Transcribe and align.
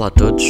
Olá 0.00 0.06
a 0.06 0.10
todos, 0.12 0.42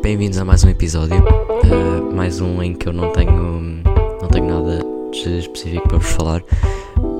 bem-vindos 0.00 0.38
a 0.38 0.44
mais 0.46 0.64
um 0.64 0.70
episódio, 0.70 1.18
uh, 1.18 2.16
mais 2.16 2.40
um 2.40 2.62
em 2.62 2.72
que 2.72 2.88
eu 2.88 2.94
não 2.94 3.12
tenho, 3.12 3.82
não 4.22 4.26
tenho 4.26 4.46
nada 4.46 4.82
de 5.12 5.38
específico 5.38 5.86
para 5.86 5.98
vos 5.98 6.10
falar, 6.10 6.42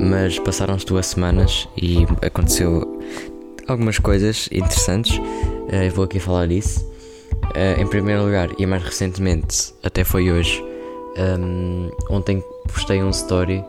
mas 0.01 0.39
passaram-se 0.39 0.87
duas 0.87 1.05
semanas 1.05 1.69
e 1.77 2.07
aconteceu 2.23 2.99
algumas 3.69 3.99
coisas 3.99 4.49
interessantes, 4.51 5.19
uh, 5.19 5.85
eu 5.85 5.91
vou 5.91 6.07
aqui 6.07 6.19
falar 6.19 6.47
disso. 6.47 6.83
Uh, 7.55 7.79
em 7.79 7.87
primeiro 7.87 8.25
lugar, 8.25 8.49
e 8.59 8.65
mais 8.65 8.83
recentemente, 8.83 9.75
até 9.83 10.03
foi 10.03 10.33
hoje, 10.33 10.65
um, 11.39 11.91
ontem 12.09 12.43
postei 12.73 13.03
um 13.03 13.11
story 13.11 13.63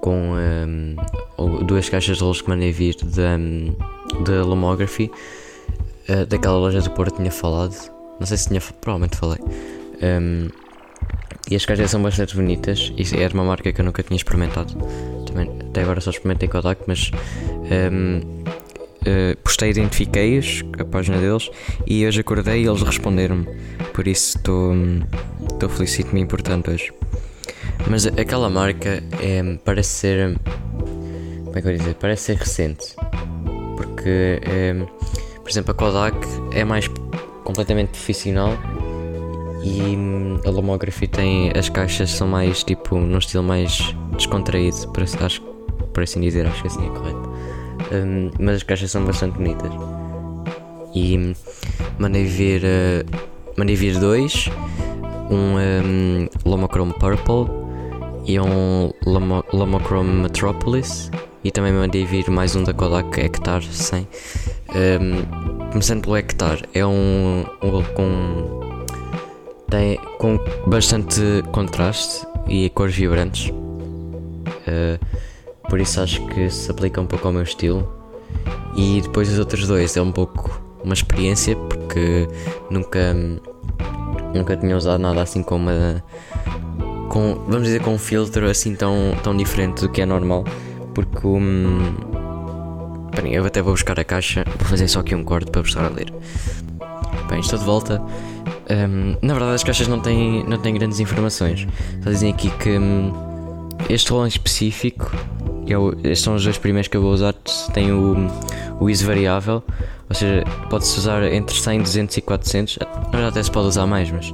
com 0.00 0.32
um, 0.34 1.64
duas 1.64 1.88
caixas 1.88 2.16
de 2.16 2.24
rolos 2.24 2.42
que 2.42 2.48
mandei 2.48 2.72
vir 2.72 2.96
da, 3.04 3.38
da 4.24 4.42
Lomography 4.42 5.12
uh, 6.08 6.26
daquela 6.26 6.58
loja 6.58 6.80
do 6.80 6.90
Porto 6.90 7.16
tinha 7.16 7.30
falado. 7.30 7.74
Não 8.18 8.26
sei 8.26 8.36
se 8.36 8.48
tinha, 8.48 8.60
provavelmente 8.60 9.16
falei. 9.16 9.38
Um, 10.02 10.48
e 11.50 11.56
as 11.56 11.64
caixas 11.64 11.90
são 11.90 12.02
bastante 12.02 12.36
bonitas. 12.36 12.92
Isso 12.96 13.16
era 13.16 13.32
uma 13.34 13.44
marca 13.44 13.72
que 13.72 13.80
eu 13.80 13.84
nunca 13.84 14.02
tinha 14.02 14.16
experimentado. 14.16 14.74
Também, 15.26 15.50
até 15.68 15.82
agora 15.82 16.00
só 16.00 16.10
experimentei 16.10 16.48
Kodak, 16.48 16.82
mas 16.86 17.10
um, 17.92 18.18
uh, 18.18 18.44
eh, 19.04 19.36
postei, 19.42 19.70
identifiquei-os, 19.70 20.62
a 20.78 20.84
página 20.84 21.18
deles, 21.18 21.50
e 21.86 22.06
hoje 22.06 22.20
acordei 22.20 22.62
e 22.62 22.66
eles 22.66 22.82
responderam-me. 22.82 23.46
Por 23.92 24.06
isso 24.06 24.38
estou 24.38 25.68
feliz, 25.68 25.90
sinto-me 25.90 26.20
importante 26.20 26.70
hoje. 26.70 26.92
Mas 27.88 28.06
aquela 28.06 28.50
marca 28.50 29.02
é, 29.20 29.42
parece 29.64 29.90
ser. 29.90 30.38
Como 31.44 31.58
é 31.58 31.62
que 31.62 31.68
eu 31.68 31.72
vou 31.72 31.72
dizer? 31.72 31.94
Parece 31.94 32.24
ser 32.24 32.36
recente. 32.36 32.94
Porque. 33.76 34.40
É, 34.42 34.76
por 35.50 35.54
exemplo, 35.54 35.72
a 35.72 35.74
Kodak 35.74 36.16
é 36.52 36.64
mais 36.64 36.88
completamente 37.42 37.88
profissional 37.88 38.56
e 39.64 39.96
hum, 39.96 40.38
a 40.46 40.48
Lomography 40.48 41.08
tem 41.08 41.50
as 41.58 41.68
caixas 41.68 42.12
são 42.12 42.28
mais 42.28 42.62
tipo 42.62 42.96
num 42.96 43.18
estilo 43.18 43.42
mais 43.42 43.92
descontraído, 44.16 44.88
para, 44.92 45.02
acho, 45.02 45.42
por 45.92 46.04
assim 46.04 46.20
dizer, 46.20 46.46
acho 46.46 46.62
que 46.62 46.68
assim 46.68 46.86
é 46.86 46.90
correto. 46.90 47.30
Um, 47.92 48.30
mas 48.38 48.56
as 48.58 48.62
caixas 48.62 48.92
são 48.92 49.04
bastante 49.04 49.38
bonitas. 49.38 49.72
E 50.94 51.18
hum, 51.18 51.32
mandei 51.98 52.26
vir 52.26 52.62
uh, 52.62 53.20
mandei 53.56 53.74
vir 53.74 53.98
dois, 53.98 54.48
um, 55.28 55.56
um 55.58 56.28
Lomochrome 56.48 56.92
Purple 56.92 57.46
e 58.26 58.38
um 58.38 58.92
Lomo, 59.06 59.44
Lomochrome 59.52 60.22
Metropolis 60.22 61.10
e 61.42 61.50
também 61.50 61.72
mandei 61.72 62.04
vir 62.04 62.28
mais 62.30 62.54
um 62.54 62.64
da 62.64 62.72
Kodak 62.72 63.20
Hectar 63.20 63.62
100 63.62 64.06
um, 64.70 65.70
começando 65.70 66.02
pelo 66.02 66.16
hectare, 66.16 66.62
é 66.72 66.86
um, 66.86 67.44
um 67.62 67.82
com 67.94 68.74
tem 69.68 69.98
com 70.18 70.38
bastante 70.66 71.20
contraste 71.52 72.26
e 72.48 72.68
cores 72.70 72.94
vibrantes. 72.94 73.50
Uh, 73.50 74.98
por 75.68 75.80
isso 75.80 76.00
acho 76.00 76.24
que 76.26 76.50
se 76.50 76.70
aplica 76.70 77.00
um 77.00 77.06
pouco 77.06 77.26
ao 77.26 77.32
meu 77.32 77.42
estilo. 77.42 77.92
E 78.76 79.00
depois 79.00 79.28
os 79.28 79.38
outros 79.38 79.66
dois 79.66 79.96
é 79.96 80.02
um 80.02 80.12
pouco 80.12 80.60
uma 80.84 80.94
experiência 80.94 81.56
porque 81.56 82.28
nunca 82.70 83.14
nunca 84.34 84.56
tinha 84.56 84.76
usado 84.76 85.00
nada 85.00 85.22
assim 85.22 85.42
com 85.42 85.56
uma 85.56 86.02
com 87.10 87.34
vamos 87.46 87.64
dizer 87.64 87.82
com 87.82 87.92
um 87.92 87.98
filtro 87.98 88.48
assim 88.48 88.74
tão 88.74 89.14
tão 89.22 89.36
diferente 89.36 89.82
do 89.82 89.90
que 89.90 90.00
é 90.00 90.06
normal 90.06 90.44
porque 90.94 91.26
um, 91.26 91.94
Bem, 93.14 93.34
eu 93.34 93.44
até 93.44 93.60
vou 93.60 93.72
buscar 93.72 93.98
a 93.98 94.04
caixa, 94.04 94.44
vou 94.58 94.68
fazer 94.68 94.86
só 94.86 95.00
aqui 95.00 95.14
um 95.14 95.24
corte 95.24 95.50
para 95.50 95.60
vos 95.60 95.70
estar 95.70 95.84
a 95.84 95.88
ler. 95.88 96.12
Bem, 97.28 97.40
estou 97.40 97.58
de 97.58 97.64
volta. 97.64 98.00
Um, 98.70 99.16
na 99.20 99.34
verdade, 99.34 99.56
as 99.56 99.64
caixas 99.64 99.88
não 99.88 100.00
têm, 100.00 100.44
não 100.44 100.58
têm 100.58 100.72
grandes 100.74 101.00
informações. 101.00 101.66
Só 102.02 102.10
dizem 102.10 102.32
aqui 102.32 102.50
que 102.50 102.78
um, 102.78 103.12
este 103.88 104.10
rolo 104.12 104.26
em 104.26 104.28
específico, 104.28 105.10
eu, 105.66 105.92
estes 106.04 106.20
são 106.20 106.36
os 106.36 106.44
dois 106.44 106.56
primeiros 106.56 106.86
que 106.86 106.96
eu 106.96 107.02
vou 107.02 107.12
usar, 107.12 107.34
tem 107.74 107.92
o, 107.92 108.28
o 108.78 108.88
ISO 108.88 109.06
variável, 109.06 109.62
ou 110.08 110.14
seja, 110.14 110.44
pode-se 110.68 110.96
usar 110.98 111.22
entre 111.32 111.56
100, 111.56 111.82
200 111.82 112.16
e 112.16 112.20
400. 112.20 112.78
Na 113.12 113.28
até 113.28 113.42
se 113.42 113.50
pode 113.50 113.66
usar 113.66 113.86
mais, 113.86 114.10
mas 114.10 114.32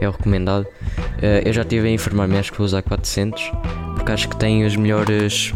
é 0.00 0.08
o 0.08 0.10
recomendado. 0.10 0.64
Uh, 0.64 1.42
eu 1.44 1.52
já 1.52 1.62
estive 1.62 1.88
a 1.88 1.90
informar-me, 1.90 2.38
acho 2.38 2.52
que 2.52 2.58
vou 2.58 2.64
usar 2.64 2.82
400, 2.82 3.52
porque 3.94 4.12
acho 4.12 4.28
que 4.28 4.36
tem 4.36 4.64
os 4.64 4.76
melhores 4.76 5.54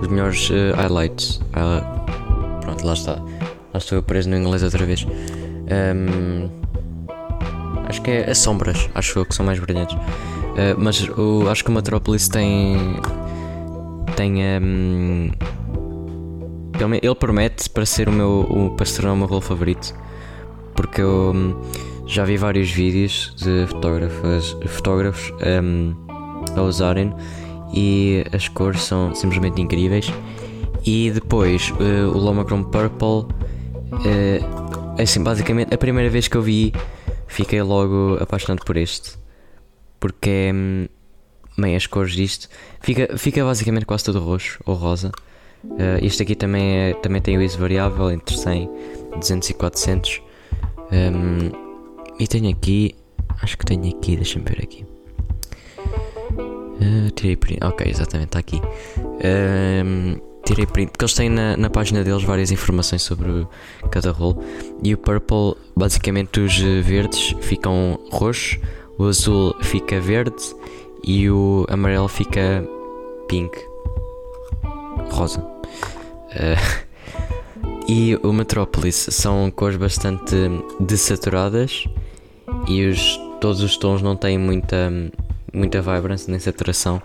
os 0.00 0.08
melhores 0.08 0.50
uh, 0.50 0.74
highlights. 0.76 1.40
Uh, 1.54 2.60
pronto, 2.60 2.86
lá 2.86 2.92
está. 2.92 3.14
Lá 3.14 3.78
estou 3.78 3.98
eu 3.98 4.02
preso 4.02 4.30
no 4.30 4.36
inglês 4.36 4.62
outra 4.62 4.84
vez. 4.84 5.06
Um, 5.06 6.48
acho 7.88 8.00
que 8.02 8.10
é 8.10 8.30
as 8.30 8.38
sombras, 8.38 8.88
acho 8.94 9.24
que 9.24 9.34
são 9.34 9.44
mais 9.44 9.58
brilhantes. 9.58 9.96
Uh, 9.96 10.76
mas 10.78 11.08
o, 11.08 11.48
acho 11.48 11.64
que 11.64 11.70
o 11.70 11.72
Metropolis 11.72 12.28
tem. 12.28 12.96
tem. 14.16 14.42
Um, 14.62 15.30
ele 17.02 17.14
promete 17.14 17.68
para 17.68 17.84
ser 17.84 18.08
o 18.08 18.12
meu. 18.12 18.46
O, 18.48 18.70
para 18.76 18.86
ser 18.86 19.04
o 19.04 19.16
meu 19.16 19.26
rolo 19.26 19.40
favorito. 19.40 19.94
Porque 20.74 21.00
eu 21.00 21.60
já 22.08 22.24
vi 22.24 22.38
vários 22.38 22.70
vídeos 22.70 23.34
de 23.36 23.66
fotógrafos, 23.66 24.56
fotógrafos 24.66 25.30
um, 25.62 25.94
a 26.56 26.62
usarem 26.62 27.14
e 27.72 28.24
as 28.32 28.48
cores 28.48 28.82
são 28.82 29.14
simplesmente 29.14 29.60
incríveis. 29.60 30.10
E 30.86 31.10
depois 31.10 31.70
uh, 31.72 32.08
o 32.08 32.18
Lomachrome 32.18 32.64
Purple, 32.64 33.30
uh, 33.92 35.00
assim, 35.00 35.22
basicamente 35.22 35.74
a 35.74 35.76
primeira 35.76 36.08
vez 36.08 36.26
que 36.28 36.36
eu 36.36 36.42
vi, 36.42 36.72
fiquei 37.26 37.60
logo 37.60 38.16
apaixonado 38.18 38.64
por 38.64 38.78
este, 38.78 39.18
porque 40.00 40.50
hum, 40.54 40.86
bem 41.58 41.76
as 41.76 41.86
cores 41.86 42.12
disto, 42.12 42.48
fica, 42.80 43.18
fica 43.18 43.44
basicamente 43.44 43.84
quase 43.84 44.04
todo 44.04 44.18
roxo 44.18 44.58
ou 44.64 44.74
rosa. 44.74 45.12
Uh, 45.62 45.98
este 46.00 46.22
aqui 46.22 46.34
também, 46.34 46.78
é, 46.78 46.94
também 46.94 47.20
tem 47.20 47.36
o 47.36 47.42
ISO 47.42 47.58
variável 47.58 48.10
entre 48.10 48.34
100, 48.34 48.70
200 49.18 49.50
e 49.50 49.54
400. 49.54 50.22
Um, 50.90 51.67
e 52.18 52.26
tenho 52.26 52.50
aqui, 52.50 52.94
acho 53.42 53.56
que 53.56 53.64
tenho 53.64 53.88
aqui, 53.88 54.16
deixa-me 54.16 54.44
ver 54.44 54.62
aqui. 54.62 54.84
Uh, 56.80 57.10
tirei 57.14 57.36
print. 57.36 57.62
Ok, 57.62 57.86
exatamente, 57.88 58.28
está 58.28 58.38
aqui. 58.38 58.60
Uh, 58.96 60.20
tirei 60.44 60.66
print. 60.66 60.90
Porque 60.90 61.04
eles 61.04 61.14
têm 61.14 61.28
na, 61.28 61.56
na, 61.56 61.70
página 61.70 62.02
deles 62.02 62.22
várias 62.22 62.50
informações 62.50 63.02
sobre 63.02 63.46
cada 63.90 64.10
rolo. 64.10 64.42
E 64.82 64.94
o 64.94 64.98
purple, 64.98 65.54
basicamente, 65.76 66.40
os 66.40 66.58
verdes 66.58 67.34
ficam 67.40 67.98
roxos, 68.10 68.58
o 68.98 69.04
azul 69.04 69.54
fica 69.62 70.00
verde 70.00 70.36
e 71.04 71.30
o 71.30 71.66
amarelo 71.68 72.08
fica 72.08 72.64
pink. 73.28 73.56
Rosa. 75.10 75.40
Uh, 75.40 76.88
e 77.88 78.18
o 78.22 78.32
Metropolis 78.32 79.08
são 79.10 79.50
cores 79.50 79.76
bastante 79.76 80.34
desaturadas 80.80 81.86
e 82.66 82.86
os, 82.86 83.18
todos 83.40 83.62
os 83.62 83.76
tons 83.76 84.02
não 84.02 84.16
têm 84.16 84.38
muita 84.38 84.90
muita 85.52 85.80
vibrance 85.80 86.30
nem 86.30 86.38
saturação 86.38 87.00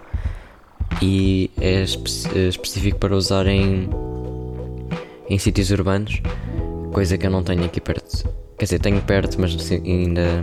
e 1.01 1.49
é 1.59 1.83
espe 1.83 2.09
é 2.35 2.47
específico 2.47 2.97
para 2.99 3.15
usar 3.15 3.47
em, 3.47 3.89
em 5.29 5.37
sítios 5.37 5.71
urbanos, 5.71 6.21
coisa 6.91 7.17
que 7.17 7.25
eu 7.25 7.31
não 7.31 7.43
tenho 7.43 7.65
aqui 7.65 7.81
perto. 7.81 8.29
Quer 8.57 8.65
dizer, 8.65 8.79
tenho 8.79 9.01
perto, 9.01 9.39
mas 9.41 9.55
assim, 9.55 9.81
ainda 9.83 10.41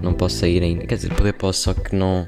não 0.00 0.14
posso 0.14 0.36
sair 0.36 0.62
ainda. 0.62 0.86
Quer 0.86 0.96
dizer, 0.96 1.14
poder 1.14 1.34
posso, 1.34 1.60
só 1.60 1.74
que 1.74 1.94
não. 1.94 2.26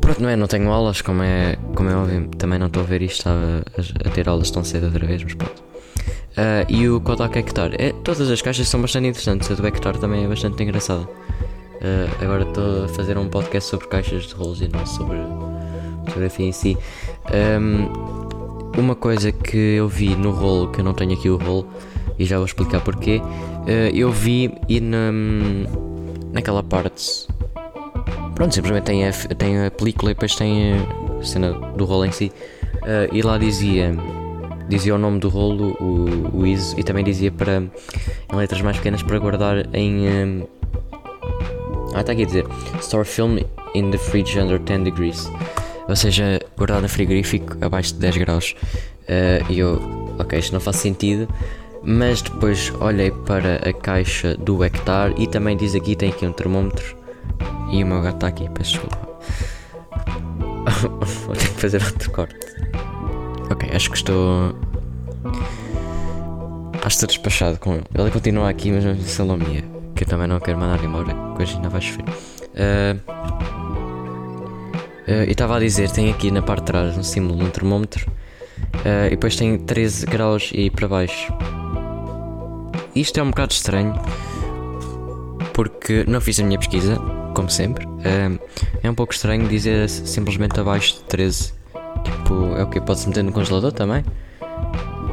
Pronto, 0.00 0.22
não 0.22 0.28
é? 0.28 0.36
Não 0.36 0.46
tenho 0.46 0.70
aulas, 0.70 1.02
como 1.02 1.22
é, 1.22 1.56
como 1.74 1.90
é 1.90 1.96
óbvio. 1.96 2.28
Também 2.38 2.58
não 2.58 2.68
estou 2.68 2.82
a 2.82 2.86
ver 2.86 3.02
isto, 3.02 3.28
a, 3.28 3.32
a, 3.32 4.08
a 4.08 4.10
ter 4.10 4.28
aulas 4.28 4.50
tão 4.50 4.64
cedo 4.64 4.86
outra 4.86 5.06
vez, 5.06 5.22
mas 5.22 5.34
pronto. 5.34 5.62
Uh, 6.32 6.64
e 6.66 6.88
o 6.88 6.98
Kodak 7.00 7.38
Hector. 7.38 7.72
É, 7.78 7.92
todas 8.02 8.30
as 8.30 8.40
caixas 8.40 8.66
são 8.66 8.80
bastante 8.80 9.06
interessantes, 9.06 9.50
a 9.50 9.54
do 9.54 9.66
Hector 9.66 9.98
também 9.98 10.24
é 10.24 10.28
bastante 10.28 10.62
engraçada. 10.62 11.02
Uh, 11.02 12.24
agora 12.24 12.44
estou 12.44 12.84
a 12.84 12.88
fazer 12.88 13.18
um 13.18 13.28
podcast 13.28 13.68
sobre 13.68 13.86
caixas 13.88 14.24
de 14.24 14.34
rolos 14.34 14.62
e 14.62 14.68
não 14.68 14.86
sobre 14.86 15.18
fotografia 16.06 16.46
em 16.46 16.52
si. 16.52 16.78
Um, 17.60 18.80
uma 18.80 18.94
coisa 18.94 19.30
que 19.30 19.58
eu 19.58 19.88
vi 19.88 20.16
no 20.16 20.30
rolo, 20.30 20.68
que 20.72 20.80
eu 20.80 20.84
não 20.84 20.94
tenho 20.94 21.12
aqui 21.12 21.28
o 21.28 21.36
rolo, 21.36 21.66
e 22.18 22.24
já 22.24 22.36
vou 22.36 22.46
explicar 22.46 22.80
porquê. 22.80 23.20
Uh, 23.20 23.94
eu 23.94 24.10
vi 24.10 24.54
e 24.70 24.80
na, 24.80 25.12
naquela 26.32 26.62
parte. 26.62 27.28
Pronto, 28.34 28.54
simplesmente 28.54 28.84
tem 28.84 29.06
a, 29.06 29.12
tem 29.12 29.66
a 29.66 29.70
película 29.70 30.12
e 30.12 30.14
depois 30.14 30.34
tem 30.34 30.72
a 30.72 31.22
cena 31.22 31.52
do 31.52 31.84
rolo 31.84 32.06
em 32.06 32.12
si. 32.12 32.32
E 33.12 33.22
lá 33.22 33.38
dizia 33.38 33.94
dizia 34.68 34.94
o 34.94 34.98
nome 34.98 35.18
do 35.18 35.28
rolo, 35.28 35.76
o, 35.80 36.40
o 36.40 36.46
ISO, 36.46 36.78
e 36.78 36.82
também 36.82 37.04
dizia 37.04 37.30
para 37.30 37.62
em 37.62 38.36
letras 38.36 38.60
mais 38.60 38.76
pequenas 38.76 39.02
para 39.02 39.18
guardar 39.18 39.74
em 39.74 40.46
ah, 41.94 42.00
está 42.00 42.12
aqui 42.12 42.22
a 42.22 42.26
dizer 42.26 42.46
Store 42.80 43.04
film 43.04 43.38
in 43.74 43.90
the 43.90 43.98
fridge 43.98 44.38
under 44.38 44.58
10 44.58 44.84
degrees. 44.84 45.30
Ou 45.88 45.96
seja, 45.96 46.40
guardado 46.56 46.82
no 46.82 46.88
frigorífico 46.88 47.56
abaixo 47.60 47.94
de 47.94 48.00
10 48.00 48.16
graus. 48.18 48.54
Uh, 49.02 49.52
e 49.52 49.58
eu, 49.58 49.80
ok, 50.18 50.38
isto 50.38 50.52
não 50.52 50.60
faz 50.60 50.76
sentido. 50.76 51.28
Mas 51.82 52.22
depois 52.22 52.72
olhei 52.80 53.10
para 53.10 53.56
a 53.56 53.72
caixa 53.72 54.36
do 54.36 54.64
hectare 54.64 55.14
e 55.18 55.26
também 55.26 55.56
diz 55.56 55.74
aqui, 55.74 55.96
tem 55.96 56.10
aqui 56.10 56.24
um 56.24 56.32
termómetro. 56.32 56.96
E 57.70 57.82
o 57.82 57.86
meu 57.86 58.00
gato 58.00 58.14
está 58.14 58.28
aqui, 58.28 58.48
peço 58.50 58.72
desculpa. 58.72 58.98
Vou 61.26 61.34
ter 61.34 61.48
que 61.48 61.60
fazer 61.60 61.82
outro 61.82 62.10
corte. 62.10 62.71
Ok, 63.52 63.68
acho 63.70 63.90
que 63.90 63.96
estou. 63.98 64.56
Acho 66.76 66.82
que 66.82 66.88
estou 66.88 67.06
despachado 67.06 67.58
com 67.58 67.74
ele. 67.74 67.84
Ele 67.94 68.10
continua 68.10 68.48
aqui, 68.48 68.72
mas 68.72 68.82
não 68.82 68.98
salomia. 69.00 69.62
Que 69.94 70.04
eu 70.04 70.08
também 70.08 70.26
não 70.26 70.40
quero 70.40 70.58
mandar 70.58 70.82
embora, 70.82 71.14
que 71.36 71.42
hoje 71.42 71.56
ainda 71.56 71.68
vai 71.68 71.82
chover. 71.82 72.06
Uh, 72.08 72.98
uh, 75.06 75.24
e 75.28 75.32
estava 75.32 75.56
a 75.56 75.60
dizer, 75.60 75.90
tem 75.90 76.10
aqui 76.10 76.30
na 76.30 76.40
parte 76.40 76.60
de 76.60 76.66
trás 76.66 76.96
um 76.96 77.02
símbolo 77.02 77.36
de 77.36 77.44
um 77.44 77.50
termómetro. 77.50 78.10
Uh, 78.76 79.08
e 79.08 79.10
depois 79.10 79.36
tem 79.36 79.58
13 79.58 80.06
graus 80.06 80.50
e 80.54 80.70
para 80.70 80.88
baixo. 80.88 81.30
Isto 82.96 83.20
é 83.20 83.22
um 83.22 83.28
bocado 83.28 83.52
estranho 83.52 83.92
porque 85.52 86.06
não 86.08 86.22
fiz 86.22 86.40
a 86.40 86.42
minha 86.42 86.58
pesquisa, 86.58 86.96
como 87.34 87.50
sempre. 87.50 87.86
é 88.82 88.90
um 88.90 88.94
pouco 88.94 89.12
estranho 89.12 89.46
dizer 89.46 89.90
simplesmente 89.90 90.58
abaixo 90.58 90.94
de 90.94 91.04
13. 91.04 91.61
Tipo, 92.04 92.54
é 92.56 92.62
o 92.62 92.66
que? 92.66 92.80
Pode-se 92.80 93.08
meter 93.08 93.24
no 93.24 93.32
congelador 93.32 93.72
também? 93.72 94.04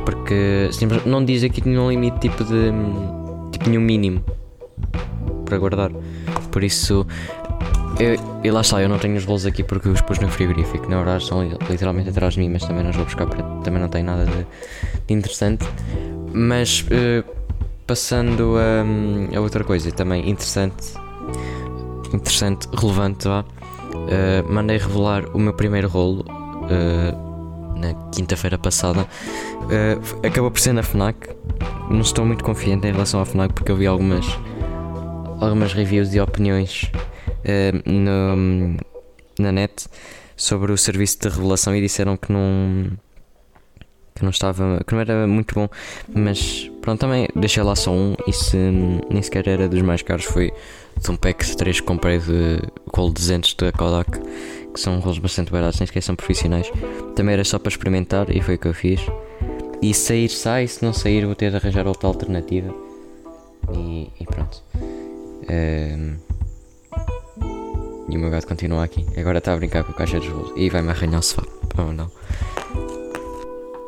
Porque 0.05 0.69
não 1.05 1.23
diz 1.23 1.43
aqui 1.43 1.67
nenhum 1.67 1.89
limite 1.89 2.19
tipo 2.19 2.43
de. 2.43 2.71
tipo 3.51 3.69
nenhum 3.69 3.81
mínimo 3.81 4.23
para 5.45 5.57
guardar. 5.57 5.91
Por 6.51 6.63
isso. 6.63 7.05
Eu, 7.99 8.15
e 8.43 8.51
lá 8.51 8.61
está, 8.61 8.81
eu 8.81 8.87
não 8.87 8.97
tenho 8.97 9.17
os 9.17 9.25
bolos 9.25 9.45
aqui 9.45 9.63
porque 9.63 9.89
os 9.89 10.01
pus 10.01 10.19
no 10.19 10.29
frigorífico. 10.29 10.89
Na 10.89 10.97
verdade, 10.97 11.23
estão 11.23 11.43
literalmente 11.69 12.09
atrás 12.09 12.35
de 12.35 12.39
mim, 12.39 12.49
mas 12.49 12.63
também 12.63 12.83
não 12.83 12.91
os 12.91 12.95
vou 12.95 13.05
buscar 13.05 13.27
para. 13.27 13.43
também 13.61 13.81
não 13.81 13.89
tem 13.89 14.03
nada 14.03 14.25
de, 14.25 14.45
de 15.07 15.13
interessante. 15.13 15.65
Mas. 16.33 16.81
Uh, 16.81 17.39
passando 17.89 18.53
a, 18.55 19.35
a, 19.35 19.41
outra 19.41 19.63
coisa 19.63 19.91
também 19.91 20.29
interessante, 20.29 20.93
interessante, 22.13 22.67
relevante, 22.77 23.27
Uh, 23.89 24.51
mandei 24.51 24.77
revelar 24.77 25.25
o 25.35 25.39
meu 25.39 25.53
primeiro 25.53 25.87
rolo 25.87 26.23
uh, 26.69 27.79
na 27.79 27.93
quinta-feira 28.11 28.57
passada. 28.57 29.01
Uh, 29.01 30.25
acabou 30.25 30.51
por 30.51 30.59
ser 30.59 30.73
na 30.73 30.83
FNAC. 30.83 31.29
Não 31.89 32.01
estou 32.01 32.25
muito 32.25 32.43
confiante 32.43 32.87
em 32.87 32.91
relação 32.91 33.19
à 33.21 33.25
FNAC 33.25 33.53
porque 33.53 33.71
eu 33.71 33.75
vi 33.75 33.87
algumas, 33.87 34.25
algumas 35.39 35.73
reviews 35.73 36.13
e 36.13 36.19
opiniões 36.19 36.91
no, 37.85 38.77
na 39.39 39.51
net 39.51 39.87
sobre 40.35 40.71
o 40.71 40.77
serviço 40.77 41.19
de 41.19 41.29
revelação 41.29 41.75
e 41.75 41.81
disseram 41.81 42.15
que 42.15 42.31
não 42.31 42.91
que 44.19 44.23
não 44.23 44.31
estava, 44.31 44.83
que 44.85 44.93
não 44.93 44.99
era 44.99 45.25
muito 45.25 45.55
bom, 45.55 45.69
mas 46.13 46.69
pronto, 46.81 46.99
também 46.99 47.27
deixei 47.33 47.63
lá 47.63 47.73
só 47.73 47.91
um 47.91 48.15
e 48.27 48.33
se 48.33 48.57
nem 49.09 49.21
sequer 49.21 49.47
era 49.47 49.67
dos 49.67 49.81
mais 49.81 50.01
caros, 50.01 50.25
foi 50.25 50.51
de 51.01 51.09
um 51.09 51.15
pack 51.15 51.45
de 51.45 51.55
3 51.55 51.79
que 51.79 51.87
comprei 51.87 52.19
de 52.19 52.59
Gold 52.93 53.13
200 53.13 53.53
da 53.53 53.71
Kodak, 53.71 54.19
que 54.73 54.79
são 54.79 54.99
rolos 54.99 55.19
bastante 55.19 55.51
baratos, 55.51 55.79
nem 55.79 55.87
sequer 55.87 56.01
são 56.01 56.15
profissionais. 56.15 56.71
Também 57.15 57.33
era 57.33 57.43
só 57.43 57.59
para 57.59 57.69
experimentar 57.69 58.29
e 58.35 58.41
foi 58.41 58.55
o 58.55 58.57
que 58.57 58.67
eu 58.67 58.73
fiz. 58.73 59.01
E 59.81 59.93
sair 59.93 60.29
sai, 60.29 60.67
se 60.67 60.83
não 60.83 60.91
sair 60.91 61.25
vou 61.25 61.35
ter 61.35 61.51
de 61.51 61.57
arranjar 61.57 61.87
outra 61.87 62.07
alternativa. 62.07 62.73
E, 63.73 64.09
e 64.19 64.25
pronto. 64.25 64.61
Um, 65.49 66.15
e 68.09 68.17
o 68.17 68.19
meu 68.19 68.29
gato 68.29 68.47
continua 68.47 68.83
aqui. 68.83 69.05
Agora 69.17 69.37
está 69.37 69.53
a 69.53 69.57
brincar 69.57 69.83
com 69.83 69.91
a 69.91 69.95
caixa 69.95 70.19
de 70.19 70.27
rolos. 70.27 70.51
E 70.55 70.69
vai-me 70.69 70.89
arranhar 70.89 71.19
o 71.19 71.23
sofá. 71.23 71.43
Não. 71.95 72.11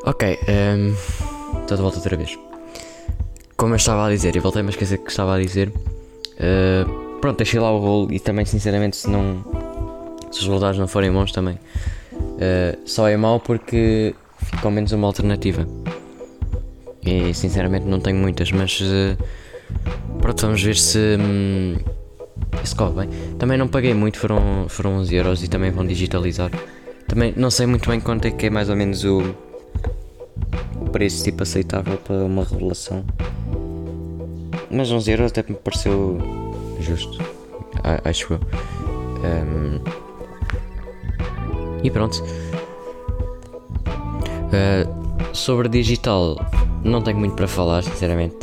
Ok, 0.06 0.40
um, 0.48 1.60
estou 1.62 1.78
de 1.78 1.84
volta 1.84 1.98
outra 1.98 2.16
vez. 2.16 2.40
Como 3.58 3.74
eu 3.74 3.78
estava 3.78 4.08
a 4.08 4.10
dizer, 4.10 4.36
e 4.36 4.40
voltei-me 4.40 4.70
a 4.70 4.72
esquecer 4.72 4.98
que 4.98 5.12
estava 5.12 5.36
a 5.36 5.40
dizer. 5.40 5.70
Uh, 5.70 7.20
pronto, 7.20 7.38
deixei 7.38 7.60
lá 7.60 7.72
o 7.72 7.80
rolo 7.80 8.12
e 8.12 8.20
também, 8.20 8.46
sinceramente, 8.46 8.96
se 8.96 9.10
não. 9.10 9.44
Se 10.32 10.40
os 10.40 10.46
resultados 10.46 10.80
não 10.80 10.88
forem 10.88 11.12
bons, 11.12 11.32
também. 11.32 11.60
Uh, 12.14 12.78
só 12.86 13.08
é 13.08 13.18
mau 13.18 13.40
porque 13.40 14.16
fica 14.38 14.68
ao 14.68 14.72
menos 14.72 14.92
uma 14.92 15.08
alternativa. 15.08 15.68
E 17.04 17.34
sinceramente 17.34 17.86
não 17.86 18.00
tenho 18.00 18.18
muitas, 18.18 18.52
mas. 18.52 18.80
Uh, 18.80 19.18
pronto, 20.20 20.42
vamos 20.42 20.64
ver 20.64 20.76
se. 20.76 21.18
Um, 21.20 21.76
se 22.64 22.76
corre 22.76 23.06
bem. 23.06 23.10
Também 23.38 23.58
não 23.58 23.68
paguei 23.68 23.94
muito, 23.94 24.18
foram, 24.18 24.66
foram 24.70 24.98
11 24.98 25.16
euros 25.16 25.44
e 25.44 25.48
também 25.48 25.72
vão 25.72 25.86
digitalizar. 25.86 26.52
Também 27.08 27.34
não 27.36 27.52
sei 27.52 27.66
muito 27.66 27.90
bem 27.90 28.00
quanto 28.00 28.26
é 28.26 28.32
que 28.32 28.46
é 28.46 28.50
mais 28.50 28.70
ou 28.70 28.76
menos 28.76 29.04
o 29.04 29.36
preço 30.92 31.24
tipo 31.24 31.44
aceitável 31.44 31.98
para 31.98 32.16
uma 32.16 32.44
revelação. 32.44 33.04
Mas 34.70 34.92
11 34.92 35.12
euros 35.12 35.32
até 35.32 35.44
me 35.48 35.58
pareceu 35.58 36.18
justo, 36.80 37.18
acho 38.06 38.34
eu. 38.34 38.40
Um, 39.24 40.01
e 41.84 41.90
pronto. 41.90 42.24
Uh, 44.52 45.02
sobre 45.34 45.70
digital, 45.70 46.38
não 46.84 47.02
tenho 47.02 47.18
muito 47.18 47.36
para 47.36 47.48
falar, 47.48 47.84
sinceramente. 47.84 48.38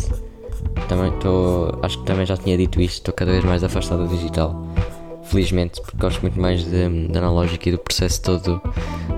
Também 0.89 1.11
estou. 1.11 1.79
Acho 1.83 1.99
que 1.99 2.05
também 2.05 2.25
já 2.25 2.37
tinha 2.37 2.57
dito 2.57 2.81
isto, 2.81 2.95
estou 2.95 3.15
cada 3.15 3.33
vez 3.33 3.45
mais 3.45 3.63
afastado 3.63 4.07
do 4.07 4.17
digital. 4.17 4.67
Felizmente, 5.25 5.83
porque 5.83 5.99
gosto 5.99 6.23
muito 6.23 6.41
mais 6.41 6.65
de, 6.65 7.09
de 7.09 7.19
analógico 7.19 7.69
e 7.69 7.73
do 7.73 7.79
processo 7.79 8.23
todo 8.23 8.63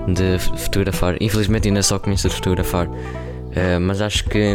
de 0.07 0.37
fotografar. 0.57 1.15
Infelizmente 1.21 1.69
ainda 1.69 1.81
só 1.81 1.97
conheço 1.97 2.27
de 2.27 2.35
fotografar, 2.35 2.87
uh, 2.87 3.79
mas 3.79 4.01
acho 4.01 4.25
que 4.25 4.53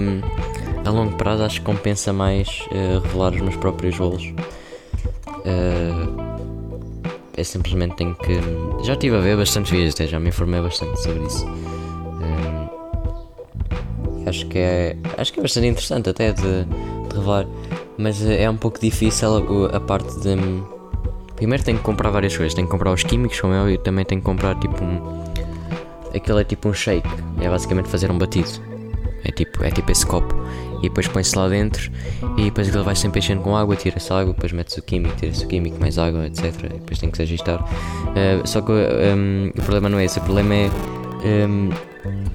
a 0.84 0.90
longo 0.90 1.16
prazo 1.16 1.44
acho 1.44 1.60
que 1.60 1.66
compensa 1.66 2.12
mais 2.12 2.60
uh, 2.70 3.00
revelar 3.00 3.32
os 3.32 3.40
meus 3.40 3.56
próprios 3.56 3.96
rolos. 3.96 4.34
Uh, 5.26 6.25
é 7.36 7.44
simplesmente 7.44 7.96
tenho 7.96 8.14
que. 8.14 8.40
Já 8.84 8.94
estive 8.94 9.16
a 9.16 9.20
ver 9.20 9.36
bastantes 9.36 9.70
vídeos, 9.70 9.94
até 9.94 10.06
já 10.06 10.18
me 10.18 10.28
informei 10.28 10.60
bastante 10.60 11.00
sobre 11.02 11.24
isso. 11.24 11.46
acho 14.26 14.46
que 14.46 14.58
é. 14.58 14.96
Acho 15.16 15.32
que 15.32 15.40
é 15.40 15.42
bastante 15.42 15.66
interessante 15.66 16.10
até 16.10 16.32
de, 16.32 16.42
de 16.42 17.14
revelar. 17.14 17.46
Mas 17.98 18.22
é 18.24 18.48
um 18.50 18.56
pouco 18.56 18.80
difícil 18.80 19.68
a, 19.72 19.76
a 19.76 19.80
parte 19.80 20.12
de. 20.20 20.36
Primeiro 21.34 21.62
tenho 21.62 21.78
que 21.78 21.84
comprar 21.84 22.10
várias 22.10 22.36
coisas. 22.36 22.54
Tenho 22.54 22.66
que 22.66 22.72
comprar 22.72 22.92
os 22.92 23.02
químicos, 23.02 23.40
como 23.40 23.52
é 23.52 23.60
óbvio, 23.60 23.78
também 23.78 24.04
tenho 24.04 24.20
que 24.20 24.24
comprar 24.24 24.58
tipo 24.58 24.82
um 24.82 25.26
aquilo 26.16 26.38
é 26.38 26.44
tipo 26.44 26.68
um 26.68 26.74
shake, 26.74 27.08
é 27.40 27.48
basicamente 27.48 27.88
fazer 27.88 28.10
um 28.10 28.18
batido. 28.18 28.48
É 29.24 29.30
tipo, 29.30 29.64
é 29.64 29.70
tipo 29.70 29.90
esse 29.90 30.06
copo. 30.06 30.34
E 30.78 30.88
depois 30.88 31.08
põe-se 31.08 31.36
lá 31.36 31.48
dentro 31.48 31.90
e 32.36 32.44
depois 32.44 32.68
aquilo 32.68 32.84
vai 32.84 32.94
sempre 32.94 33.18
enchendo 33.18 33.42
com 33.42 33.56
água, 33.56 33.76
tira-se 33.76 34.12
água, 34.12 34.32
depois 34.32 34.52
mete-se 34.52 34.78
o 34.78 34.82
químico, 34.82 35.16
tira-se 35.16 35.44
o 35.44 35.48
químico, 35.48 35.78
mais 35.80 35.98
água, 35.98 36.26
etc. 36.26 36.44
E 36.64 36.68
depois 36.74 36.98
tem 36.98 37.10
que 37.10 37.16
se 37.16 37.22
ajustar. 37.22 37.62
Uh, 37.62 38.46
só 38.46 38.60
que 38.60 38.72
um, 38.72 39.48
o 39.48 39.62
problema 39.62 39.88
não 39.88 39.98
é 39.98 40.04
esse, 40.04 40.18
o 40.18 40.22
problema 40.22 40.54
é 40.54 40.70
um, 41.24 41.70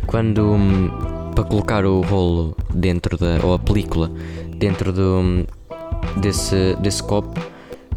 quando 0.08 0.52
um, 0.52 0.90
para 1.34 1.44
colocar 1.44 1.86
o 1.86 2.02
rolo 2.02 2.56
dentro 2.74 3.18
da. 3.18 3.40
ou 3.44 3.54
a 3.54 3.60
película 3.60 4.12
dentro 4.58 4.92
do, 4.92 5.46
desse, 6.18 6.76
desse 6.80 7.02
copo 7.02 7.40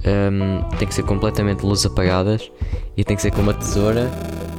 um, 0.05 0.63
tem 0.77 0.87
que 0.87 0.95
ser 0.95 1.03
completamente 1.03 1.65
luzes 1.65 1.87
apagadas 1.87 2.51
e 2.97 3.05
tem 3.05 3.17
que 3.17 3.23
ser 3.23 3.31
com 3.31 3.41
uma 3.41 3.55
tesoura 3.55 4.11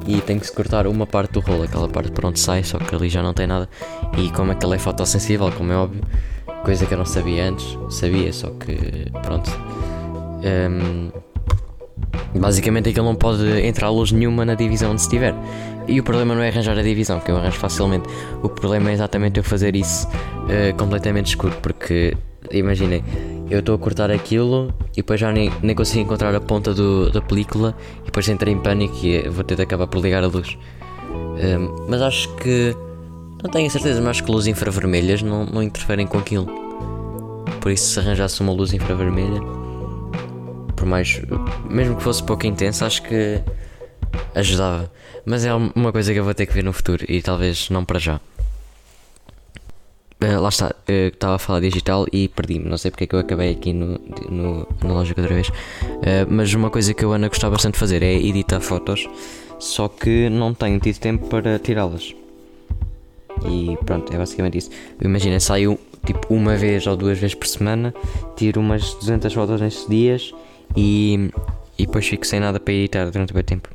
e 0.08 0.22
tem 0.22 0.40
que 0.40 0.52
cortar 0.52 0.88
uma 0.88 1.08
parte 1.08 1.34
do 1.34 1.40
rolo, 1.40 1.64
aquela 1.64 1.88
parte 1.88 2.12
por 2.12 2.26
onde 2.26 2.40
sai, 2.40 2.64
só 2.64 2.78
que 2.78 2.94
ali 2.94 3.10
já 3.10 3.24
não 3.24 3.34
tem 3.34 3.48
nada. 3.48 3.70
E 4.18 4.30
como 4.30 4.52
aquele 4.52 4.76
é 4.76 4.80
fotossensível, 4.80 5.52
como 5.52 5.72
é 5.72 5.76
óbvio, 5.76 6.02
coisa 6.64 6.86
que 6.86 6.94
eu 6.94 6.98
não 6.98 7.06
sabia 7.06 7.50
antes, 7.50 7.78
sabia, 7.90 8.32
só 8.32 8.50
que 8.50 9.12
pronto. 9.22 9.50
Um, 10.44 11.12
basicamente 12.40 12.90
aquilo 12.90 13.06
não 13.06 13.16
pode 13.16 13.44
entrar 13.62 13.90
luz 13.90 14.12
nenhuma 14.12 14.46
na 14.46 14.56
divisão 14.56 14.92
onde 14.92 15.02
estiver. 15.02 15.34
E 15.88 16.00
o 16.00 16.04
problema 16.04 16.36
não 16.36 16.42
é 16.42 16.50
arranjar 16.50 16.78
a 16.78 16.82
divisão, 16.82 17.20
que 17.20 17.32
eu 17.32 17.38
arranjo 17.38 17.58
facilmente. 17.58 18.08
O 18.42 18.50
problema 18.50 18.90
é 18.90 18.94
exatamente 18.94 19.38
eu 19.38 19.44
fazer 19.44 19.76
isso 19.76 20.08
uh, 20.08 20.76
completamente 20.78 21.28
escuro, 21.28 21.56
porque 21.62 22.16
imaginem 22.52 23.04
eu 23.50 23.60
estou 23.60 23.76
a 23.76 23.78
cortar 23.78 24.10
aquilo 24.10 24.74
e 24.94 24.98
depois 24.98 25.20
já 25.20 25.32
nem, 25.32 25.52
nem 25.62 25.76
consigo 25.76 26.02
encontrar 26.02 26.34
a 26.34 26.42
ponta 26.42 26.74
do, 26.74 27.12
da 27.12 27.22
película 27.22 27.76
e 28.02 28.06
depois 28.06 28.28
entrei 28.28 28.54
em 28.54 28.60
pânico 28.60 28.96
e 29.06 29.30
vou 29.30 29.44
ter 29.44 29.56
de 29.56 29.62
acabar 29.62 29.88
por 29.88 30.02
ligar 30.02 30.24
a 30.24 30.28
luz. 30.28 30.58
Um, 31.12 31.88
mas 31.88 32.02
acho 32.02 32.34
que. 32.36 32.76
Não 33.44 33.52
tenho 33.52 33.70
certeza, 33.70 34.02
mas 34.02 34.12
acho 34.12 34.24
que 34.24 34.32
luzes 34.32 34.48
infravermelhas 34.48 35.22
não, 35.22 35.46
não 35.46 35.62
interferem 35.62 36.08
com 36.08 36.18
aquilo. 36.18 36.48
Por 37.62 37.72
isso, 37.72 37.94
se 37.94 38.00
arranjasse 38.00 38.42
uma 38.42 38.52
luz 38.52 38.74
infravermelha, 38.74 39.42
por 40.76 40.86
mais. 40.88 41.22
mesmo 41.70 41.96
que 41.96 42.04
fosse 42.04 42.24
pouco 42.24 42.48
intensa, 42.48 42.88
acho 42.88 43.04
que 43.04 43.40
ajudava. 44.34 44.92
Mas 45.26 45.46
é 45.46 45.54
uma 45.54 45.92
coisa 45.92 46.12
que 46.12 46.20
eu 46.20 46.24
vou 46.24 46.34
ter 46.34 46.48
que 46.48 46.54
ver 46.54 46.64
no 46.64 46.74
futuro 46.74 47.06
e 47.08 47.22
talvez 47.22 47.70
não 47.70 47.86
para 47.86 48.00
já. 48.00 48.20
Uh, 50.22 50.40
lá 50.40 50.50
está, 50.50 50.68
uh, 50.68 50.92
estava 51.08 51.36
a 51.36 51.40
falar 51.40 51.60
digital 51.60 52.06
e 52.12 52.28
perdi-me. 52.28 52.70
Não 52.70 52.78
sei 52.78 52.90
porque 52.90 53.04
é 53.04 53.08
que 53.08 53.16
eu 53.16 53.20
acabei 53.20 53.52
aqui 53.52 53.74
no, 53.74 54.00
no, 54.30 54.68
na 54.84 54.94
lógica 54.94 55.22
outra 55.22 55.36
vez. 55.36 55.50
Uh, 55.50 56.26
mas 56.30 56.54
uma 56.54 56.70
coisa 56.70 56.94
que 56.94 57.04
eu 57.04 57.12
ando 57.12 57.26
a 57.26 57.30
gostar 57.30 57.50
bastante 57.50 57.74
de 57.74 57.80
fazer 57.80 58.02
é 58.02 58.14
editar 58.14 58.62
fotos, 58.62 59.08
só 59.60 59.88
que 59.88 60.30
não 60.30 60.54
tenho 60.54 60.80
tido 60.80 61.00
tempo 61.00 61.28
para 61.28 61.60
tirá-las. 61.60 62.16
E 63.44 63.78
pronto, 63.86 64.14
é 64.14 64.18
basicamente 64.18 64.58
isso. 64.58 64.70
Imagina, 65.02 65.40
saio 65.40 65.78
tipo 66.06 66.34
uma 66.34 66.56
vez 66.56 66.88
ou 66.88 66.96
duas 66.96 67.18
vezes 67.18 67.36
por 67.36 67.48
semana, 67.48 67.94
tiro 68.36 68.62
umas 68.62 68.94
200 68.94 69.34
fotos 69.34 69.60
nesses 69.60 69.88
dias 69.88 70.34
e, 70.76 71.32
e 71.78 71.86
depois 71.86 72.08
fico 72.08 72.26
sem 72.26 72.40
nada 72.40 72.60
para 72.60 72.74
editar 72.74 73.10
durante 73.10 73.32
o 73.32 73.36
meu 73.36 73.44
tempo. 73.44 73.70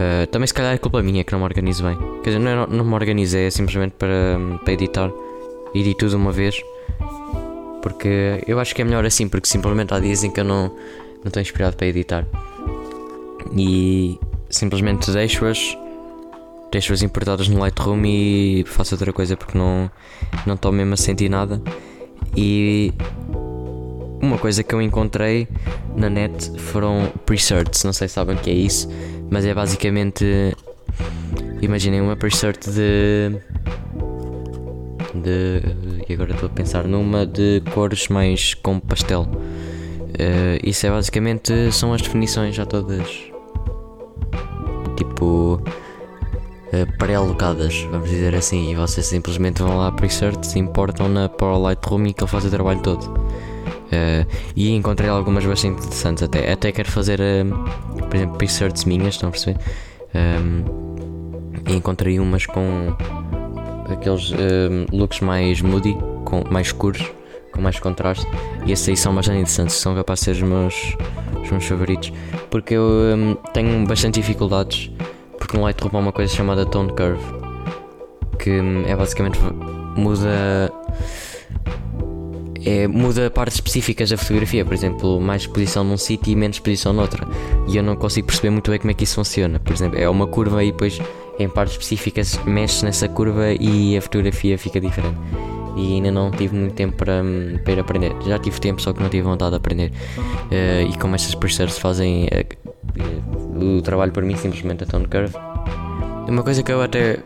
Uh, 0.00 0.26
também 0.28 0.46
se 0.46 0.54
calhar 0.54 0.72
é 0.72 0.78
culpa 0.78 1.02
minha 1.02 1.22
que 1.22 1.30
não 1.30 1.40
me 1.40 1.44
organizo 1.44 1.84
bem. 1.84 1.98
Quer 2.22 2.30
dizer, 2.30 2.38
não, 2.38 2.62
é, 2.62 2.66
não 2.66 2.84
me 2.84 2.94
organizei, 2.94 3.46
é 3.46 3.50
simplesmente 3.50 3.92
para, 3.98 4.38
para 4.64 4.72
editar. 4.72 5.10
Edito 5.74 6.06
tudo 6.06 6.16
uma 6.16 6.32
vez. 6.32 6.58
Porque 7.82 8.42
eu 8.46 8.58
acho 8.58 8.74
que 8.74 8.80
é 8.80 8.84
melhor 8.84 9.04
assim, 9.04 9.28
porque 9.28 9.46
simplesmente 9.46 9.92
há 9.92 10.00
dias 10.00 10.24
em 10.24 10.30
que 10.30 10.40
eu 10.40 10.44
não, 10.44 10.68
não 10.68 11.26
estou 11.26 11.42
inspirado 11.42 11.76
para 11.76 11.86
editar. 11.86 12.26
E 13.54 14.18
simplesmente 14.48 15.10
deixo-as 15.10 15.76
deixo-as 16.72 17.02
importadas 17.02 17.48
no 17.48 17.58
Lightroom 17.58 18.02
e 18.04 18.64
faço 18.66 18.94
outra 18.94 19.12
coisa 19.12 19.36
porque 19.36 19.58
não 19.58 19.90
não 20.46 20.54
estou 20.54 20.72
mesmo 20.72 20.94
a 20.94 20.96
sentir 20.96 21.28
nada. 21.28 21.60
E 22.36 22.92
uma 24.22 24.38
coisa 24.38 24.62
que 24.62 24.74
eu 24.74 24.80
encontrei 24.80 25.48
na 25.96 26.08
net 26.08 26.58
foram 26.60 27.12
presets, 27.26 27.84
não 27.84 27.92
sei 27.92 28.08
se 28.08 28.14
sabem 28.14 28.36
o 28.36 28.38
que 28.38 28.50
é 28.50 28.54
isso, 28.54 28.88
mas 29.30 29.46
é 29.46 29.54
basicamente 29.54 30.54
imaginem 31.62 32.00
uma 32.00 32.16
preset 32.16 32.70
de 32.70 33.40
de 35.14 35.62
e 36.08 36.14
agora 36.14 36.32
estou 36.32 36.48
a 36.48 36.52
pensar 36.52 36.84
numa 36.84 37.24
de 37.26 37.62
cores 37.72 38.08
mais 38.08 38.54
com 38.54 38.80
pastel. 38.80 39.22
Uh, 39.22 40.58
isso 40.62 40.86
é 40.86 40.90
basicamente 40.90 41.72
são 41.72 41.94
as 41.94 42.02
definições 42.02 42.54
já 42.54 42.66
todas 42.66 43.30
tipo 44.96 45.54
uh, 45.54 46.98
pré-alocadas, 46.98 47.82
vamos 47.90 48.10
dizer 48.10 48.34
assim, 48.34 48.70
e 48.70 48.74
vocês 48.74 49.06
simplesmente 49.06 49.62
vão 49.62 49.78
lá 49.78 49.90
presets, 49.92 50.56
importam-na 50.56 51.28
para 51.28 51.46
o 51.46 51.62
Lightroom 51.62 52.06
e 52.06 52.12
que 52.12 52.22
ele 52.22 52.30
faz 52.30 52.44
o 52.44 52.50
trabalho 52.50 52.80
todo. 52.80 53.20
Uh, 53.90 54.26
e 54.54 54.70
encontrei 54.70 55.10
algumas 55.10 55.44
bastante 55.44 55.80
interessantes 55.80 56.22
até. 56.22 56.52
Até 56.52 56.70
quero 56.70 56.90
fazer, 56.90 57.20
uh, 57.20 58.04
por 58.06 58.16
exemplo, 58.16 58.38
presets 58.38 58.84
minhas, 58.84 59.14
estão 59.14 59.28
a 59.28 59.32
perceber? 59.32 59.58
Um, 60.14 60.64
e 61.68 61.74
encontrei 61.74 62.18
umas 62.18 62.46
com 62.46 62.94
aqueles 63.90 64.32
looks 64.92 65.20
mais 65.20 65.60
moody, 65.60 65.96
com, 66.24 66.44
mais 66.50 66.68
escuros, 66.68 67.04
com 67.52 67.60
mais 67.60 67.78
contraste. 67.78 68.26
E 68.64 68.72
esses 68.72 68.88
aí 68.88 68.96
são 68.96 69.14
bastante 69.14 69.38
interessantes, 69.38 69.76
são 69.76 69.94
capazes 69.94 70.24
de 70.24 70.36
ser 70.36 70.44
os 70.44 70.48
meus, 70.48 70.96
os 71.42 71.50
meus 71.50 71.64
favoritos. 71.64 72.12
Porque 72.50 72.74
eu 72.74 72.82
um, 72.82 73.34
tenho 73.52 73.86
bastante 73.86 74.20
dificuldades, 74.20 74.90
porque 75.38 75.56
no 75.56 75.64
Lightroom 75.64 75.90
há 75.96 75.98
uma 76.00 76.12
coisa 76.12 76.32
chamada 76.32 76.64
Tone 76.66 76.92
Curve, 76.92 77.22
que 78.38 78.50
hum, 78.50 78.84
é 78.86 78.96
basicamente 78.96 79.38
muda. 79.96 80.72
É, 82.64 82.86
muda 82.86 83.30
partes 83.30 83.56
específicas 83.56 84.10
da 84.10 84.16
fotografia, 84.16 84.64
por 84.64 84.74
exemplo, 84.74 85.20
mais 85.20 85.42
exposição 85.42 85.82
num 85.82 85.96
sítio 85.96 86.32
e 86.32 86.36
menos 86.36 86.56
exposição 86.56 86.92
noutra. 86.92 87.26
E 87.68 87.76
eu 87.76 87.82
não 87.82 87.96
consigo 87.96 88.26
perceber 88.26 88.50
muito 88.50 88.70
bem 88.70 88.78
como 88.78 88.90
é 88.90 88.94
que 88.94 89.04
isso 89.04 89.14
funciona. 89.14 89.58
Por 89.58 89.72
exemplo, 89.72 89.98
é 89.98 90.08
uma 90.08 90.26
curva 90.26 90.62
e 90.62 90.70
depois 90.70 91.00
em 91.38 91.48
partes 91.48 91.74
específicas 91.74 92.38
mexe 92.44 92.84
nessa 92.84 93.08
curva 93.08 93.52
e 93.52 93.96
a 93.96 94.02
fotografia 94.02 94.58
fica 94.58 94.80
diferente 94.80 95.16
e 95.76 95.94
ainda 95.94 96.10
não 96.10 96.30
tive 96.30 96.56
muito 96.56 96.74
tempo 96.74 96.96
para, 96.96 97.22
para 97.64 97.72
ir 97.72 97.80
aprender. 97.80 98.12
Já 98.26 98.38
tive 98.38 98.60
tempo, 98.60 98.80
só 98.80 98.92
que 98.92 99.02
não 99.02 99.08
tive 99.08 99.22
vontade 99.22 99.50
de 99.50 99.56
aprender. 99.56 99.92
Uh, 100.18 100.90
e 100.90 100.98
como 100.98 101.14
estas 101.14 101.34
presets 101.34 101.78
fazem 101.78 102.26
uh, 102.26 103.78
o 103.78 103.82
trabalho 103.82 104.12
por 104.12 104.22
mim, 104.22 104.36
simplesmente 104.36 104.84
a 104.84 104.86
tone 104.86 105.06
curve. 105.06 105.34
Uma 106.28 106.42
coisa 106.42 106.62
que 106.62 106.70
eu 106.70 106.82
até 106.82 107.20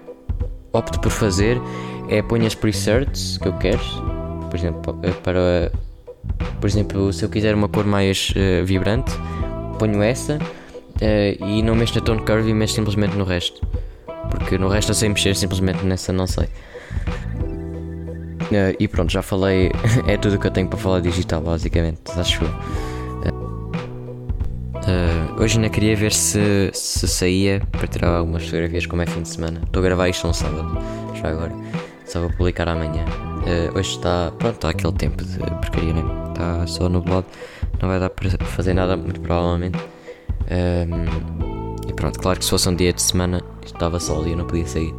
opto 0.73 1.01
por 1.01 1.11
fazer 1.11 1.61
é 2.09 2.23
ponho 2.23 2.47
as 2.47 2.55
presets 2.55 3.39
que 3.39 3.49
eu 3.49 3.53
quero, 3.55 3.81
por 4.55 4.59
exemplo, 4.59 4.95
para 5.25 5.73
por 6.61 6.69
exemplo, 6.69 7.13
se 7.13 7.25
eu 7.25 7.29
quiser 7.29 7.57
uma 7.57 7.69
cor 7.69 7.85
mais 7.85 8.33
uh, 8.37 8.65
vibrante, 8.65 9.13
ponho 9.81 10.01
essa 10.01 10.39
e 11.45 11.61
não 11.61 11.75
mexo 11.75 11.99
na 11.99 12.01
tone 12.01 12.23
curve 12.23 12.51
e 12.51 12.55
mexo 12.55 12.77
simplesmente 12.77 13.17
no 13.17 13.25
resto. 13.25 13.67
Porque 14.31 14.57
no 14.57 14.69
resto 14.69 14.91
eu 14.91 14.95
sei 14.95 15.09
mexer, 15.09 15.35
simplesmente 15.35 15.85
nessa 15.85 16.13
não 16.13 16.29
sei. 16.29 16.45
Uh, 18.45 18.77
e 18.79 18.87
pronto, 18.87 19.11
já 19.11 19.23
falei, 19.23 19.73
é 20.07 20.17
tudo 20.17 20.37
o 20.37 20.39
que 20.39 20.47
eu 20.47 20.51
tenho 20.53 20.69
para 20.69 20.79
falar 20.79 21.01
digital, 21.01 21.41
basicamente, 21.41 22.01
acho 22.17 22.45
eu. 22.45 22.51
Uh, 24.87 25.43
hoje 25.43 25.57
ainda 25.57 25.69
queria 25.69 25.97
ver 25.97 26.13
se, 26.13 26.71
se 26.73 27.09
saía 27.09 27.61
para 27.73 27.89
tirar 27.89 28.11
algumas 28.11 28.45
fotografias, 28.45 28.87
como 28.87 29.03
é 29.03 29.07
fim 29.07 29.23
de 29.23 29.29
semana. 29.31 29.63
Estou 29.65 29.81
a 29.81 29.85
gravar 29.85 30.09
isto 30.09 30.29
um 30.29 30.33
sábado, 30.33 30.79
já 31.21 31.29
agora. 31.29 31.53
Só 32.07 32.21
vou 32.21 32.31
publicar 32.31 32.69
amanhã. 32.69 33.05
Uh, 33.45 33.79
hoje 33.79 33.91
está, 33.91 34.33
pronto, 34.39 34.55
está 34.55 34.71
aquele 34.71 34.93
tempo 34.95 35.23
de 35.23 35.39
porcaria, 35.39 35.93
né? 35.93 36.03
Está 36.29 36.67
só 36.67 36.89
nublado, 36.89 37.27
não 37.81 37.89
vai 37.89 38.01
dar 38.01 38.11
para 38.11 38.31
fazer 38.47 38.75
nada, 38.75 38.97
muito 38.97 39.21
provavelmente. 39.21 39.79
Um, 40.51 41.89
e 41.89 41.93
pronto, 41.93 42.19
claro 42.19 42.39
que 42.39 42.45
se 42.45 42.51
fosse 42.51 42.69
um 42.69 42.75
dia 42.75 42.93
de 42.93 43.03
semana, 43.03 43.43
estava 43.65 44.01
sol 44.01 44.27
e 44.27 44.31
eu 44.33 44.37
não 44.37 44.47
podia 44.47 44.67
sair. 44.67 44.95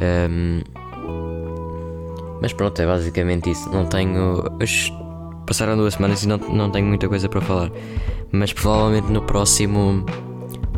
Um, 0.00 0.60
mas 2.40 2.52
pronto, 2.52 2.80
é 2.80 2.86
basicamente 2.86 3.50
isso. 3.50 3.68
Não 3.70 3.86
tenho. 3.86 4.44
Hoje 4.60 4.92
passaram 5.46 5.76
duas 5.76 5.94
semanas 5.94 6.22
e 6.22 6.28
não, 6.28 6.38
não 6.38 6.70
tenho 6.70 6.86
muita 6.86 7.08
coisa 7.08 7.28
para 7.28 7.40
falar. 7.40 7.70
Mas 8.30 8.52
provavelmente 8.52 9.10
no 9.10 9.22
próximo. 9.22 10.04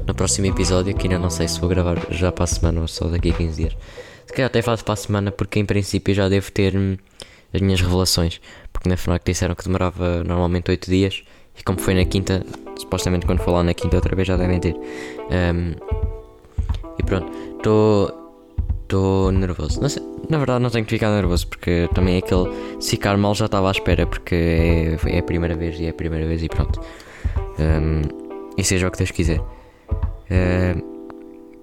No 0.06 0.14
próximo 0.14 0.46
episódio, 0.46 0.94
que 0.94 1.06
ainda 1.06 1.18
não 1.18 1.30
sei 1.30 1.46
se 1.46 1.60
vou 1.60 1.68
gravar 1.68 1.96
já 2.10 2.32
para 2.32 2.44
a 2.44 2.46
semana 2.46 2.80
ou 2.80 2.88
só 2.88 3.06
daqui 3.06 3.30
a 3.30 3.34
15 3.34 3.62
dias. 3.62 3.76
Se 4.30 4.34
calhar 4.34 4.46
até 4.46 4.62
faço 4.62 4.84
para 4.84 4.94
a 4.94 4.96
semana, 4.96 5.32
porque 5.32 5.58
em 5.58 5.64
princípio 5.64 6.14
já 6.14 6.28
devo 6.28 6.52
ter 6.52 6.76
hum, 6.76 6.96
as 7.52 7.60
minhas 7.60 7.80
revelações. 7.80 8.40
Porque 8.72 8.88
na 8.88 8.96
FNAC 8.96 9.24
disseram 9.24 9.56
que 9.56 9.64
demorava 9.64 10.22
normalmente 10.22 10.70
8 10.70 10.88
dias. 10.88 11.24
E 11.58 11.64
como 11.64 11.80
foi 11.80 11.94
na 11.94 12.04
quinta, 12.04 12.46
supostamente 12.78 13.26
quando 13.26 13.40
for 13.40 13.50
lá 13.50 13.64
na 13.64 13.74
quinta 13.74 13.96
outra 13.96 14.14
vez 14.14 14.28
já 14.28 14.36
devem 14.36 14.60
ter. 14.60 14.76
Um, 14.76 15.74
e 16.96 17.02
pronto, 17.02 17.28
estou 17.56 18.38
estou 18.82 19.32
nervoso. 19.32 19.88
Sei, 19.88 20.00
na 20.28 20.38
verdade, 20.38 20.62
não 20.62 20.70
tenho 20.70 20.84
que 20.84 20.92
ficar 20.92 21.10
nervoso 21.10 21.48
porque 21.48 21.90
também 21.92 22.14
é 22.14 22.18
aquele. 22.18 22.48
Se 22.78 22.90
ficar 22.90 23.16
mal 23.16 23.34
já 23.34 23.46
estava 23.46 23.66
à 23.66 23.72
espera 23.72 24.06
porque 24.06 24.36
é, 24.36 24.96
é 25.08 25.18
a 25.18 25.22
primeira 25.24 25.56
vez 25.56 25.80
e 25.80 25.86
é 25.86 25.88
a 25.88 25.94
primeira 25.94 26.24
vez 26.24 26.40
e 26.40 26.48
pronto. 26.48 26.80
Um, 27.58 28.02
e 28.56 28.62
seja 28.62 28.86
o 28.86 28.92
que 28.92 28.98
Deus 28.98 29.10
quiser. 29.10 29.40
Uh, 29.40 31.00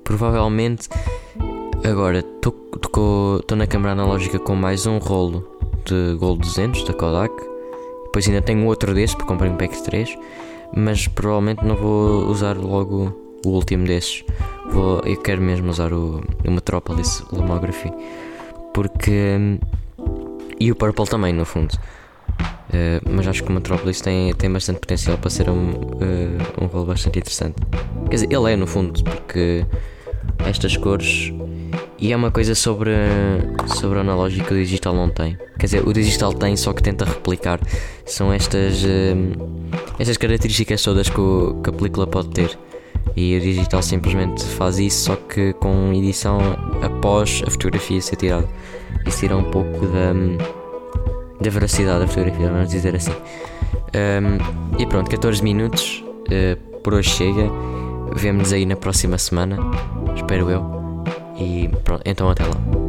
provavelmente 0.04 0.90
agora 1.84 2.20
estou 2.20 3.58
na 3.58 3.68
câmera 3.68 3.94
analógica 3.94 4.40
com 4.40 4.56
mais 4.56 4.86
um 4.86 4.98
rolo 4.98 5.48
de 5.86 6.16
Gold 6.18 6.42
200 6.42 6.84
da 6.84 6.94
Kodak. 6.94 7.34
Depois 8.06 8.28
ainda 8.28 8.42
tenho 8.42 8.66
outro 8.66 8.94
desse 8.94 9.16
porque 9.16 9.28
comprei 9.28 9.52
um 9.52 9.56
pack 9.56 9.82
3. 9.84 10.18
Mas 10.76 11.08
provavelmente 11.08 11.64
não 11.64 11.76
vou 11.76 12.28
usar 12.28 12.58
logo 12.58 13.28
o 13.46 13.50
último 13.50 13.86
desses 13.86 14.24
vou, 14.70 15.02
eu 15.06 15.18
quero 15.18 15.42
mesmo 15.42 15.70
usar 15.70 15.94
o, 15.94 16.22
o 16.46 16.52
Metropolis 16.52 17.24
Lomography 17.32 17.92
porque 18.74 19.60
e 20.60 20.72
o 20.72 20.76
Purple 20.76 21.06
também 21.06 21.34
no 21.34 21.46
fundo 21.46 21.74
uh, 21.74 23.10
mas 23.10 23.28
acho 23.28 23.44
que 23.44 23.50
o 23.50 23.54
Metropolis 23.54 24.02
tem, 24.02 24.34
tem 24.34 24.52
bastante 24.52 24.80
potencial 24.80 25.18
para 25.18 25.30
ser 25.30 25.50
um, 25.50 25.72
uh, 25.72 26.64
um 26.64 26.66
rolo 26.68 26.88
bastante 26.88 27.20
interessante 27.20 27.56
quer 28.10 28.16
dizer, 28.16 28.32
ele 28.32 28.54
é 28.54 28.56
no 28.56 28.68
fundo 28.68 29.04
porque 29.04 29.66
estas 30.46 30.76
cores 30.78 31.32
e 32.00 32.14
é 32.14 32.16
uma 32.16 32.30
coisa 32.30 32.54
sobre, 32.54 32.92
sobre 33.66 33.98
o 33.98 34.02
analógico 34.02 34.48
que 34.48 34.54
o 34.54 34.58
digital 34.58 34.94
não 34.94 35.10
tem. 35.10 35.38
Quer 35.58 35.66
dizer, 35.66 35.88
o 35.88 35.92
digital 35.92 36.32
tem, 36.32 36.56
só 36.56 36.72
que 36.72 36.84
tenta 36.84 37.06
replicar. 37.06 37.60
São 38.06 38.32
estas, 38.32 38.84
uh, 38.84 39.88
estas 39.98 40.16
características 40.18 40.84
todas 40.84 41.10
que, 41.10 41.20
o, 41.20 41.60
que 41.64 41.70
a 41.70 41.74
película 41.74 42.06
pode 42.06 42.30
ter. 42.30 42.58
E 43.16 43.36
o 43.36 43.42
digital 43.42 43.82
simplesmente 43.82 44.44
faz 44.44 44.78
isso, 44.78 45.06
só 45.06 45.16
que 45.16 45.54
com 45.54 45.92
edição 45.94 46.40
após 46.84 47.42
a 47.48 47.50
fotografia 47.50 48.00
ser 48.00 48.16
tirada. 48.16 48.48
Isso 49.06 49.20
tira 49.20 49.36
um 49.36 49.46
pouco 49.46 49.88
da, 49.88 50.14
da 51.42 51.50
veracidade 51.50 52.02
da 52.02 52.08
fotografia, 52.08 52.52
vamos 52.52 52.70
dizer 52.70 52.96
assim. 52.96 53.14
Um, 53.96 54.80
e 54.80 54.86
pronto, 54.86 55.10
14 55.10 55.44
minutos 55.44 56.04
uh, 56.28 56.80
por 56.82 56.94
hoje 56.94 57.10
chega. 57.10 57.50
Vemo-nos 58.14 58.54
aí 58.54 58.66
na 58.66 58.76
próxima 58.76 59.18
semana, 59.18 59.58
espero 60.16 60.50
eu. 60.50 60.77
E 61.40 61.70
pronto, 61.84 62.02
então 62.06 62.30
até 62.30 62.44
lá. 62.44 62.87